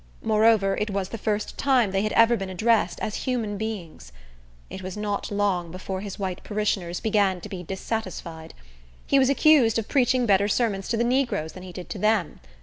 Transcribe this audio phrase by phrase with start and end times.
[0.23, 4.11] Moreover, it was the first time they had ever been addressed as human beings.
[4.67, 8.55] It was not long before his white parishioners began to be dissatisfied.
[9.05, 12.39] He was accused of preaching better sermons to the negroes than he did to them.